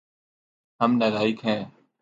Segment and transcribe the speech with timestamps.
[0.81, 1.59] ہم نالائق ہیے